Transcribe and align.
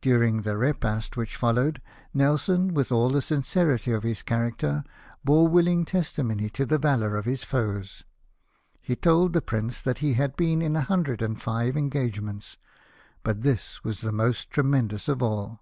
During 0.00 0.42
the 0.42 0.56
repast 0.56 1.16
which 1.16 1.36
followed, 1.36 1.80
Nelson, 2.12 2.74
with 2.74 2.90
all 2.90 3.10
the 3.10 3.22
sincerity 3.22 3.92
of 3.92 4.02
his 4.02 4.20
character, 4.20 4.82
bore 5.24 5.46
willing 5.46 5.84
testimony 5.84 6.50
to 6.50 6.66
the 6.66 6.78
valour 6.78 7.16
of 7.16 7.26
his 7.26 7.44
foes. 7.44 8.02
He 8.80 8.96
told 8.96 9.34
the 9.34 9.40
Prince 9.40 9.80
that 9.80 9.98
he 9.98 10.14
had 10.14 10.34
been 10.34 10.62
in 10.62 10.74
a 10.74 10.80
hundred 10.80 11.22
and 11.22 11.40
five 11.40 11.76
engagements, 11.76 12.56
but 13.22 13.42
this 13.42 13.84
was 13.84 14.00
the 14.00 14.10
most 14.10 14.50
tremendous 14.50 15.06
of 15.06 15.22
all. 15.22 15.60